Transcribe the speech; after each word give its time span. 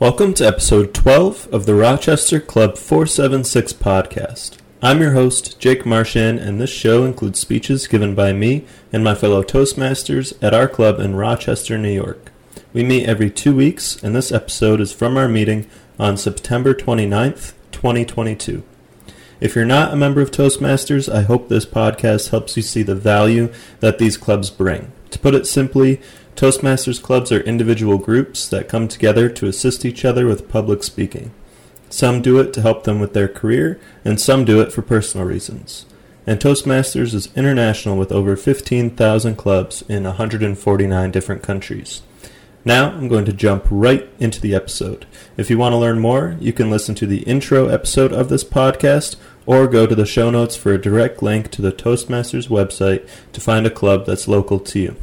Welcome 0.00 0.34
to 0.34 0.44
episode 0.44 0.92
12 0.92 1.54
of 1.54 1.66
the 1.66 1.74
Rochester 1.76 2.40
Club 2.40 2.76
476 2.76 3.74
podcast. 3.74 4.58
I'm 4.82 5.00
your 5.00 5.12
host, 5.12 5.60
Jake 5.60 5.86
Marchand, 5.86 6.40
and 6.40 6.60
this 6.60 6.70
show 6.70 7.04
includes 7.04 7.38
speeches 7.38 7.86
given 7.86 8.12
by 8.12 8.32
me 8.32 8.66
and 8.92 9.04
my 9.04 9.14
fellow 9.14 9.44
Toastmasters 9.44 10.36
at 10.42 10.52
our 10.52 10.66
club 10.66 10.98
in 10.98 11.14
Rochester, 11.14 11.78
New 11.78 11.92
York. 11.92 12.32
We 12.72 12.82
meet 12.82 13.06
every 13.06 13.30
two 13.30 13.54
weeks, 13.54 14.02
and 14.02 14.16
this 14.16 14.32
episode 14.32 14.80
is 14.80 14.92
from 14.92 15.16
our 15.16 15.28
meeting 15.28 15.70
on 15.96 16.16
September 16.16 16.74
29th, 16.74 17.52
2022. 17.70 18.64
If 19.40 19.54
you're 19.54 19.64
not 19.64 19.92
a 19.92 19.96
member 19.96 20.20
of 20.20 20.32
Toastmasters, 20.32 21.08
I 21.08 21.22
hope 21.22 21.48
this 21.48 21.66
podcast 21.66 22.30
helps 22.30 22.56
you 22.56 22.64
see 22.64 22.82
the 22.82 22.96
value 22.96 23.52
that 23.78 23.98
these 23.98 24.16
clubs 24.16 24.50
bring. 24.50 24.90
To 25.10 25.20
put 25.20 25.36
it 25.36 25.46
simply, 25.46 26.00
Toastmasters 26.36 27.00
clubs 27.00 27.30
are 27.30 27.40
individual 27.40 27.96
groups 27.96 28.48
that 28.48 28.68
come 28.68 28.88
together 28.88 29.28
to 29.28 29.46
assist 29.46 29.84
each 29.84 30.04
other 30.04 30.26
with 30.26 30.48
public 30.48 30.82
speaking. 30.82 31.30
Some 31.90 32.22
do 32.22 32.40
it 32.40 32.52
to 32.54 32.62
help 32.62 32.82
them 32.82 32.98
with 32.98 33.12
their 33.12 33.28
career, 33.28 33.80
and 34.04 34.20
some 34.20 34.44
do 34.44 34.60
it 34.60 34.72
for 34.72 34.82
personal 34.82 35.26
reasons. 35.26 35.86
And 36.26 36.40
Toastmasters 36.40 37.14
is 37.14 37.28
international 37.36 37.96
with 37.96 38.10
over 38.10 38.34
15,000 38.34 39.36
clubs 39.36 39.82
in 39.88 40.02
149 40.02 41.10
different 41.12 41.42
countries. 41.44 42.02
Now 42.64 42.90
I'm 42.90 43.06
going 43.06 43.26
to 43.26 43.32
jump 43.32 43.66
right 43.70 44.08
into 44.18 44.40
the 44.40 44.56
episode. 44.56 45.06
If 45.36 45.50
you 45.50 45.58
want 45.58 45.74
to 45.74 45.78
learn 45.78 46.00
more, 46.00 46.36
you 46.40 46.52
can 46.52 46.68
listen 46.68 46.96
to 46.96 47.06
the 47.06 47.22
intro 47.24 47.68
episode 47.68 48.12
of 48.12 48.28
this 48.28 48.42
podcast 48.42 49.14
or 49.46 49.68
go 49.68 49.86
to 49.86 49.94
the 49.94 50.06
show 50.06 50.30
notes 50.30 50.56
for 50.56 50.72
a 50.72 50.80
direct 50.80 51.22
link 51.22 51.52
to 51.52 51.62
the 51.62 51.72
Toastmasters 51.72 52.48
website 52.48 53.06
to 53.32 53.40
find 53.40 53.66
a 53.66 53.70
club 53.70 54.06
that's 54.06 54.26
local 54.26 54.58
to 54.58 54.80
you. 54.80 54.96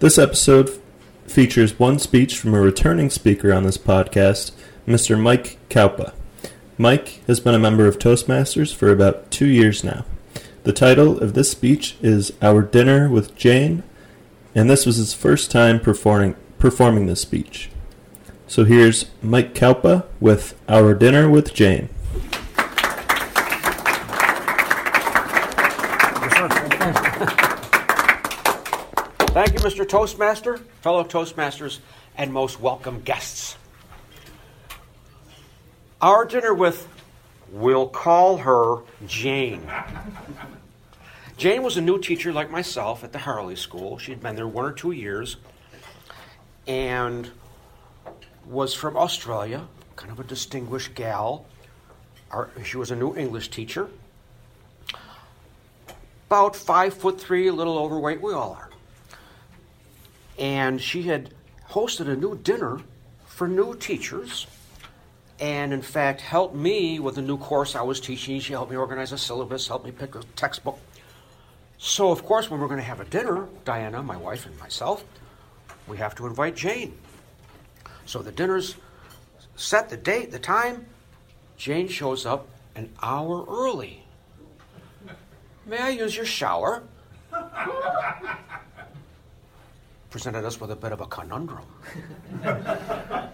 This 0.00 0.16
episode 0.16 0.80
features 1.26 1.76
one 1.76 1.98
speech 1.98 2.38
from 2.38 2.54
a 2.54 2.60
returning 2.60 3.10
speaker 3.10 3.52
on 3.52 3.64
this 3.64 3.76
podcast, 3.76 4.52
Mr. 4.86 5.20
Mike 5.20 5.58
Kaupa. 5.68 6.12
Mike 6.76 7.20
has 7.26 7.40
been 7.40 7.56
a 7.56 7.58
member 7.58 7.84
of 7.88 7.98
Toastmasters 7.98 8.72
for 8.72 8.92
about 8.92 9.32
two 9.32 9.48
years 9.48 9.82
now. 9.82 10.04
The 10.62 10.72
title 10.72 11.18
of 11.18 11.34
this 11.34 11.50
speech 11.50 11.96
is 12.00 12.32
Our 12.40 12.62
Dinner 12.62 13.08
with 13.08 13.34
Jane, 13.34 13.82
and 14.54 14.70
this 14.70 14.86
was 14.86 14.98
his 14.98 15.14
first 15.14 15.50
time 15.50 15.80
performing, 15.80 16.36
performing 16.60 17.06
this 17.06 17.22
speech. 17.22 17.68
So 18.46 18.64
here's 18.64 19.06
Mike 19.20 19.52
Kaupa 19.52 20.04
with 20.20 20.54
Our 20.68 20.94
Dinner 20.94 21.28
with 21.28 21.52
Jane. 21.52 21.88
Thank 29.38 29.52
you, 29.52 29.60
Mr. 29.60 29.88
Toastmaster, 29.88 30.56
fellow 30.80 31.04
Toastmasters, 31.04 31.78
and 32.16 32.32
most 32.32 32.58
welcome 32.58 33.02
guests. 33.02 33.56
Our 36.02 36.24
dinner 36.24 36.52
with, 36.52 36.88
we'll 37.52 37.86
call 37.86 38.38
her 38.38 38.78
Jane. 39.06 39.62
Jane 41.36 41.62
was 41.62 41.76
a 41.76 41.80
new 41.80 42.00
teacher 42.00 42.32
like 42.32 42.50
myself 42.50 43.04
at 43.04 43.12
the 43.12 43.20
Harley 43.20 43.54
School. 43.54 43.96
She'd 43.96 44.20
been 44.20 44.34
there 44.34 44.48
one 44.48 44.64
or 44.64 44.72
two 44.72 44.90
years 44.90 45.36
and 46.66 47.30
was 48.44 48.74
from 48.74 48.96
Australia, 48.96 49.68
kind 49.94 50.10
of 50.10 50.18
a 50.18 50.24
distinguished 50.24 50.96
gal. 50.96 51.46
Our, 52.32 52.50
she 52.64 52.76
was 52.76 52.90
a 52.90 52.96
new 52.96 53.14
English 53.14 53.50
teacher. 53.50 53.88
About 56.26 56.56
five 56.56 56.92
foot 56.92 57.20
three, 57.20 57.46
a 57.46 57.52
little 57.52 57.78
overweight, 57.78 58.20
we 58.20 58.32
all 58.32 58.58
are 58.60 58.67
and 60.38 60.80
she 60.80 61.02
had 61.02 61.30
hosted 61.70 62.08
a 62.08 62.16
new 62.16 62.36
dinner 62.38 62.80
for 63.26 63.48
new 63.48 63.74
teachers 63.74 64.46
and 65.40 65.72
in 65.72 65.82
fact 65.82 66.20
helped 66.20 66.54
me 66.54 66.98
with 66.98 67.18
a 67.18 67.22
new 67.22 67.38
course 67.38 67.76
I 67.76 67.82
was 67.82 68.00
teaching. 68.00 68.40
She 68.40 68.52
helped 68.52 68.70
me 68.70 68.76
organize 68.76 69.12
a 69.12 69.18
syllabus, 69.18 69.68
helped 69.68 69.84
me 69.84 69.92
pick 69.92 70.14
a 70.14 70.22
textbook. 70.36 70.78
So 71.76 72.10
of 72.10 72.24
course 72.24 72.50
when 72.50 72.60
we're 72.60 72.68
going 72.68 72.80
to 72.80 72.86
have 72.86 73.00
a 73.00 73.04
dinner, 73.04 73.46
Diana, 73.64 74.02
my 74.02 74.16
wife 74.16 74.46
and 74.46 74.58
myself, 74.58 75.04
we 75.86 75.96
have 75.98 76.14
to 76.16 76.26
invite 76.26 76.56
Jane. 76.56 76.96
So 78.06 78.22
the 78.22 78.32
dinner's 78.32 78.76
set 79.56 79.88
the 79.88 79.96
date, 79.96 80.30
the 80.30 80.38
time. 80.38 80.86
Jane 81.56 81.88
shows 81.88 82.24
up 82.24 82.48
an 82.74 82.90
hour 83.02 83.44
early. 83.48 84.04
May 85.66 85.78
I 85.78 85.88
use 85.90 86.16
your 86.16 86.24
shower? 86.24 86.82
Presented 90.10 90.44
us 90.44 90.60
with 90.60 90.70
a 90.70 90.76
bit 90.76 90.92
of 90.92 91.00
a 91.00 91.06
conundrum. 91.06 91.64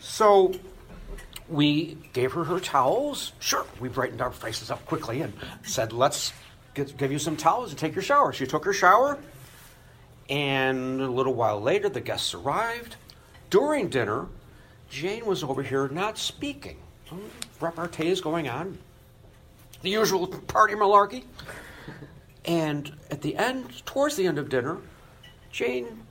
so 0.00 0.52
we 1.48 1.96
gave 2.12 2.32
her 2.32 2.44
her 2.44 2.60
towels. 2.60 3.32
Sure, 3.38 3.66
we 3.80 3.88
brightened 3.88 4.20
our 4.20 4.32
faces 4.32 4.70
up 4.70 4.84
quickly 4.86 5.20
and 5.20 5.32
said, 5.62 5.92
let's 5.92 6.32
get, 6.74 6.96
give 6.96 7.12
you 7.12 7.18
some 7.18 7.36
towels 7.36 7.70
and 7.70 7.78
take 7.78 7.94
your 7.94 8.02
shower. 8.02 8.32
She 8.32 8.46
took 8.46 8.64
her 8.64 8.72
shower, 8.72 9.18
and 10.28 11.00
a 11.00 11.10
little 11.10 11.34
while 11.34 11.60
later, 11.60 11.88
the 11.88 12.00
guests 12.00 12.34
arrived. 12.34 12.96
During 13.50 13.88
dinner, 13.88 14.26
Jane 14.90 15.26
was 15.26 15.44
over 15.44 15.62
here 15.62 15.88
not 15.88 16.18
speaking. 16.18 16.78
Repartee 17.60 18.08
is 18.08 18.20
going 18.20 18.48
on, 18.48 18.78
the 19.82 19.90
usual 19.90 20.26
party 20.26 20.74
malarkey. 20.74 21.24
And 22.44 22.92
at 23.10 23.20
the 23.22 23.36
end, 23.36 23.84
towards 23.86 24.16
the 24.16 24.26
end 24.26 24.38
of 24.38 24.48
dinner, 24.48 24.78
Jane 25.52 26.02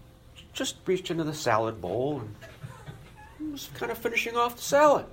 just 0.53 0.75
reached 0.85 1.09
into 1.09 1.23
the 1.23 1.33
salad 1.33 1.81
bowl 1.81 2.21
and 3.39 3.51
was 3.51 3.69
kind 3.73 3.91
of 3.91 3.97
finishing 3.97 4.35
off 4.37 4.55
the 4.55 4.61
salad. 4.61 5.05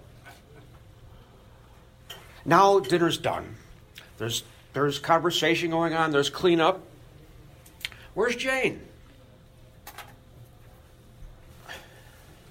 Now 2.44 2.78
dinner's 2.78 3.18
done. 3.18 3.56
There's 4.18 4.44
there's 4.74 4.98
conversation 4.98 5.70
going 5.70 5.94
on, 5.94 6.12
there's 6.12 6.30
cleanup. 6.30 6.82
Where's 8.14 8.36
Jane? 8.36 8.82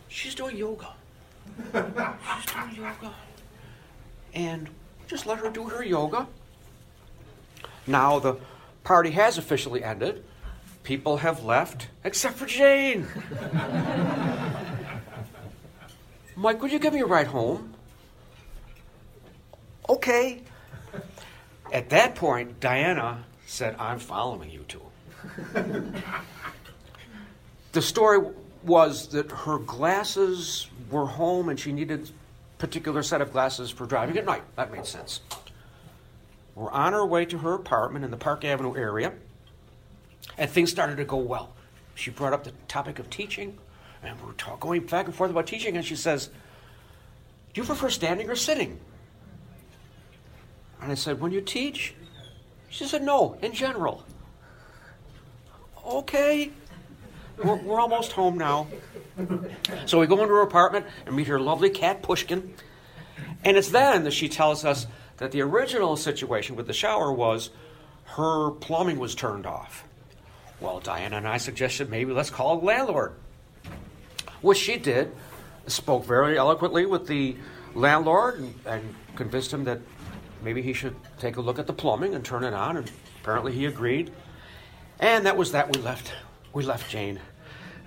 She's 0.08 0.34
doing 0.34 0.58
yoga. 0.58 0.90
She's 1.74 2.54
doing 2.54 2.76
yoga. 2.76 3.14
And 4.34 4.68
just 5.08 5.26
let 5.28 5.38
her 5.40 5.50
do 5.50 5.66
her 5.66 5.84
yoga. 5.84 6.28
Now 7.86 8.18
the 8.18 8.38
party 8.84 9.12
has 9.12 9.38
officially 9.38 9.84
ended. 9.84 10.24
People 10.88 11.18
have 11.18 11.44
left, 11.44 11.90
except 12.06 12.38
for 12.38 12.46
Jane. 12.46 13.06
Mike, 16.38 16.62
would 16.62 16.72
you 16.72 16.80
give 16.80 16.94
me 16.94 17.02
a 17.02 17.06
ride 17.06 17.28
home? 17.28 17.74
Okay. 19.90 20.44
At 21.74 21.90
that 21.90 22.16
point, 22.16 22.62
Diana 22.62 23.26
said, 23.46 23.76
I'm 23.78 24.00
following 24.00 24.50
you 24.50 24.64
two. 24.70 24.82
the 27.74 27.82
story 27.82 28.32
was 28.64 29.10
that 29.10 29.30
her 29.30 29.58
glasses 29.58 30.70
were 30.90 31.08
home 31.08 31.50
and 31.50 31.60
she 31.60 31.74
needed 31.74 32.08
a 32.08 32.60
particular 32.60 33.04
set 33.04 33.20
of 33.20 33.34
glasses 33.34 33.70
for 33.70 33.86
driving 33.88 34.18
at 34.18 34.24
night. 34.24 34.44
That 34.56 34.72
made 34.72 34.86
sense. 34.86 35.20
We're 36.56 36.72
on 36.72 36.94
our 36.94 37.06
way 37.06 37.26
to 37.26 37.40
her 37.40 37.56
apartment 37.56 38.06
in 38.06 38.12
the 38.12 38.16
Park 38.16 38.46
Avenue 38.46 38.78
area. 38.78 39.12
And 40.38 40.50
things 40.50 40.72
started 40.72 40.98
to 40.98 41.06
go 41.06 41.18
well. 41.18 41.54
She 41.96 42.12
brought 42.12 42.34
up 42.34 42.44
the 42.44 42.52
topic 42.68 43.00
of 43.00 43.10
teaching, 43.10 43.58
and 44.04 44.20
we 44.22 44.28
were 44.28 44.34
talk, 44.34 44.60
going 44.60 44.86
back 44.86 45.06
and 45.06 45.16
forth 45.16 45.32
about 45.32 45.48
teaching, 45.48 45.76
and 45.76 45.86
she 45.86 45.96
says, 45.96 46.28
Do 47.54 47.62
you 47.62 47.66
prefer 47.66 47.90
standing 47.90 48.30
or 48.30 48.36
sitting? 48.36 48.80
And 50.82 50.92
I 50.92 50.96
said, 50.96 51.20
When 51.20 51.32
you 51.32 51.42
teach? 51.42 51.96
She 52.70 52.86
said, 52.86 53.02
No, 53.02 53.38
in 53.42 53.54
general. 53.54 54.04
Okay. 55.86 56.52
We're, 57.44 57.56
we're 57.56 57.80
almost 57.80 58.12
home 58.12 58.38
now. 58.38 58.68
So 59.86 60.00
we 60.00 60.08
go 60.08 60.22
into 60.22 60.34
her 60.34 60.42
apartment 60.42 60.86
and 61.06 61.16
meet 61.16 61.28
her 61.28 61.40
lovely 61.40 61.70
cat, 61.70 62.02
Pushkin. 62.02 62.54
And 63.44 63.58
it's 63.58 63.70
then 63.70 64.04
that 64.04 64.14
she 64.14 64.30
tells 64.30 64.66
us 64.66 64.88
that 65.18 65.32
the 65.32 65.42
original 65.42 65.96
situation 65.96 66.56
with 66.56 66.68
the 66.68 66.74
shower 66.74 67.12
was 67.12 67.50
her 68.06 68.52
plumbing 68.52 69.00
was 69.00 69.16
turned 69.16 69.46
off. 69.46 69.88
Well, 70.60 70.80
Diana 70.80 71.18
and 71.18 71.28
I 71.28 71.38
suggested 71.38 71.90
maybe 71.90 72.14
let's 72.14 72.30
call 72.30 72.60
the 72.60 72.66
landlord, 72.66 73.14
which 74.42 74.58
she 74.58 74.78
did. 74.78 75.12
Spoke 75.68 76.06
very 76.06 76.38
eloquently 76.38 76.86
with 76.86 77.08
the 77.08 77.36
landlord 77.76 78.40
and, 78.40 78.56
and 78.66 78.96
convinced 79.16 79.54
him 79.54 79.66
that 79.66 79.80
maybe 80.42 80.62
he 80.62 80.74
should 80.74 80.96
take 81.20 81.38
a 81.38 81.42
look 81.42 81.60
at 81.60 81.68
the 81.68 81.74
plumbing 81.74 82.16
and 82.16 82.24
turn 82.24 82.44
it 82.44 82.54
on. 82.54 82.78
And 82.78 82.92
apparently 83.22 83.52
he 83.52 83.66
agreed. 83.66 84.12
And 85.00 85.26
that 85.26 85.38
was 85.38 85.52
that. 85.52 85.76
We 85.76 85.82
left. 85.82 86.14
We 86.54 86.64
left 86.64 86.90
Jane 86.90 87.20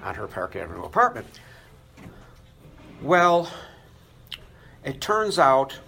on 0.02 0.14
her 0.14 0.28
Park 0.28 0.54
Avenue 0.54 0.84
apartment. 0.84 1.26
Well, 3.02 3.50
it 4.84 5.00
turns 5.00 5.38
out, 5.38 5.78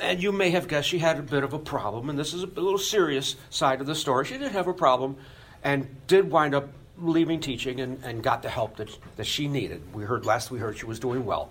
and 0.00 0.22
you 0.22 0.32
may 0.32 0.50
have 0.50 0.68
guessed, 0.68 0.88
she 0.88 1.00
had 1.00 1.18
a 1.18 1.22
bit 1.22 1.42
of 1.42 1.52
a 1.52 1.58
problem, 1.58 2.08
and 2.08 2.18
this 2.18 2.32
is 2.32 2.44
a 2.44 2.46
little 2.46 2.78
serious 2.78 3.36
side 3.50 3.80
of 3.80 3.86
the 3.86 3.94
story. 3.94 4.24
She 4.24 4.38
did 4.38 4.52
have 4.52 4.68
a 4.68 4.72
problem 4.72 5.16
and 5.64 5.88
did 6.06 6.30
wind 6.30 6.54
up 6.54 6.68
leaving 7.00 7.40
teaching 7.40 7.80
and, 7.80 8.02
and 8.04 8.22
got 8.22 8.42
the 8.42 8.48
help 8.48 8.76
that, 8.76 8.96
that 9.16 9.26
she 9.26 9.48
needed. 9.48 9.82
We 9.94 10.04
heard 10.04 10.26
last 10.26 10.50
we 10.50 10.58
heard 10.58 10.76
she 10.76 10.86
was 10.86 10.98
doing 10.98 11.24
well. 11.24 11.50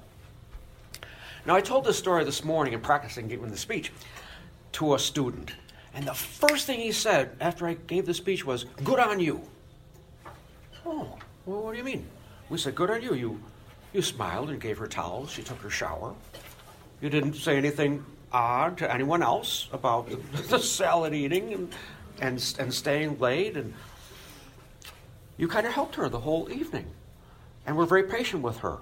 Now, 1.45 1.55
I 1.55 1.61
told 1.61 1.85
this 1.85 1.97
story 1.97 2.25
this 2.25 2.43
morning 2.43 2.73
in 2.73 2.81
practicing 2.81 3.27
giving 3.29 3.49
the 3.49 3.57
speech 3.57 3.91
to 4.73 4.95
a 4.95 4.99
student. 4.99 5.53
And 5.93 6.05
the 6.05 6.13
first 6.13 6.65
thing 6.65 6.79
he 6.79 6.91
said 6.91 7.31
after 7.39 7.65
I 7.65 7.75
gave 7.75 8.05
the 8.05 8.13
speech 8.13 8.45
was, 8.45 8.65
Good 8.83 8.99
on 8.99 9.19
you. 9.19 9.41
Oh, 10.85 11.17
well, 11.45 11.63
what 11.63 11.71
do 11.71 11.77
you 11.77 11.83
mean? 11.83 12.05
We 12.49 12.57
said, 12.57 12.75
Good 12.75 12.89
on 12.89 13.01
you. 13.01 13.13
You, 13.13 13.41
you 13.93 14.01
smiled 14.01 14.49
and 14.49 14.59
gave 14.59 14.77
her 14.77 14.87
towels. 14.87 15.31
She 15.31 15.41
took 15.41 15.59
her 15.59 15.69
shower. 15.69 16.13
You 17.01 17.09
didn't 17.09 17.35
say 17.35 17.55
anything 17.55 18.05
odd 18.33 18.77
to 18.79 18.93
anyone 18.93 19.23
else 19.23 19.69
about 19.71 20.09
the, 20.09 20.15
the 20.49 20.59
salad 20.59 21.13
eating 21.13 21.53
and, 21.53 21.75
and, 22.19 22.55
and 22.59 22.73
staying 22.73 23.19
late. 23.19 23.55
And 23.55 23.73
you 25.37 25.47
kind 25.47 25.67
of 25.67 25.73
helped 25.73 25.95
her 25.95 26.09
the 26.09 26.21
whole 26.21 26.51
evening. 26.51 26.87
And 27.65 27.75
were 27.75 27.85
very 27.85 28.03
patient 28.03 28.43
with 28.43 28.59
her. 28.59 28.77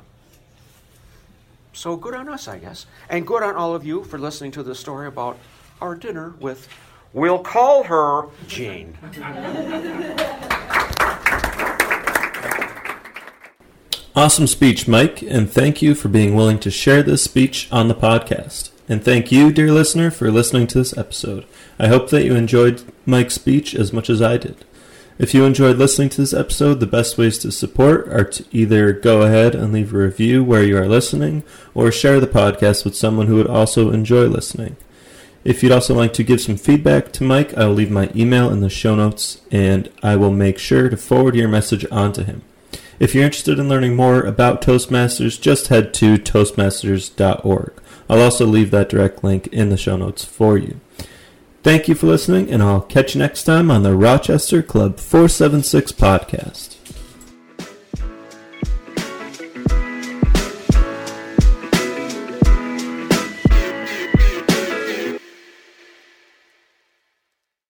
So 1.74 1.98
good 1.98 2.14
on 2.14 2.30
us, 2.30 2.48
I 2.48 2.60
guess. 2.60 2.86
And 3.10 3.26
good 3.26 3.44
on 3.44 3.56
all 3.56 3.76
of 3.76 3.86
you 3.86 4.04
for 4.04 4.18
listening 4.18 4.52
to 4.52 4.64
the 4.64 4.76
story 4.76 5.08
about 5.08 5.38
our 5.82 5.96
dinner 5.96 6.36
with, 6.40 6.70
we'll 7.12 7.40
call 7.40 7.84
her 7.84 8.28
Jane. 8.48 8.98
Awesome 14.16 14.48
speech, 14.48 14.88
Mike, 14.88 15.22
and 15.24 15.52
thank 15.52 15.82
you 15.82 15.94
for 15.94 16.08
being 16.08 16.36
willing 16.36 16.60
to 16.60 16.72
share 16.72 17.04
this 17.04 17.24
speech 17.24 17.68
on 17.72 17.90
the 17.90 17.96
podcast. 17.96 18.70
And 18.88 19.04
thank 19.04 19.32
you, 19.32 19.52
dear 19.52 19.74
listener, 19.74 20.12
for 20.12 20.32
listening 20.32 20.68
to 20.68 20.78
this 20.78 20.98
episode. 20.98 21.46
I 21.78 21.88
hope 21.88 22.12
that 22.12 22.24
you 22.24 22.36
enjoyed 22.36 22.84
Mike's 23.06 23.34
speech 23.34 23.76
as 23.76 23.92
much 23.92 24.10
as 24.10 24.22
I 24.22 24.38
did. 24.38 24.64
If 25.18 25.34
you 25.34 25.46
enjoyed 25.46 25.78
listening 25.78 26.10
to 26.10 26.18
this 26.18 26.34
episode, 26.34 26.82
the 26.82 26.86
best 26.86 27.18
ways 27.18 27.38
to 27.38 27.52
support 27.52 28.06
are 28.10 28.26
to 28.26 28.46
either 28.52 28.92
go 28.92 29.22
ahead 29.22 29.56
and 29.56 29.72
leave 29.72 29.94
a 29.94 29.98
review 29.98 30.44
where 30.44 30.62
you 30.62 30.78
are 30.78 30.90
listening, 30.90 31.44
or 31.74 31.90
share 31.90 32.20
the 32.20 32.28
podcast 32.28 32.84
with 32.84 32.98
someone 32.98 33.28
who 33.28 33.36
would 33.36 33.48
also 33.48 33.92
enjoy 33.92 34.26
listening. 34.26 34.76
If 35.46 35.64
you'd 35.64 35.72
also 35.72 35.94
like 35.94 36.12
to 36.14 36.24
give 36.24 36.42
some 36.42 36.58
feedback 36.58 37.14
to 37.14 37.24
Mike, 37.24 37.58
I 37.58 37.66
will 37.66 37.76
leave 37.76 37.92
my 37.92 38.12
email 38.14 38.50
in 38.50 38.60
the 38.60 38.70
show 38.70 38.94
notes, 38.94 39.40
and 39.52 39.90
I 40.04 40.18
will 40.18 40.32
make 40.32 40.58
sure 40.58 40.90
to 40.90 40.98
forward 40.98 41.36
your 41.36 41.48
message 41.48 41.86
on 41.92 42.12
to 42.12 42.26
him. 42.26 42.42
If 43.00 43.16
you're 43.16 43.24
interested 43.24 43.58
in 43.58 43.70
learning 43.70 43.96
more 43.96 44.22
about 44.22 44.62
Toastmasters, 44.62 45.40
just 45.40 45.68
head 45.68 45.94
to 45.94 46.18
toastmasters.org. 46.18 47.74
I'll 48.10 48.22
also 48.22 48.46
leave 48.46 48.72
that 48.72 48.90
direct 48.90 49.24
link 49.24 49.48
in 49.48 49.70
the 49.70 49.78
show 49.78 49.96
notes 49.96 50.26
for 50.26 50.58
you. 50.58 50.82
Thank 51.66 51.88
you 51.88 51.96
for 51.96 52.06
listening, 52.06 52.52
and 52.52 52.62
I'll 52.62 52.80
catch 52.80 53.16
you 53.16 53.20
next 53.20 53.46
time 53.46 53.72
on 53.72 53.82
the 53.82 53.96
Rochester 53.96 54.62
Club 54.62 55.00
476 55.00 55.94
podcast. 55.94 56.75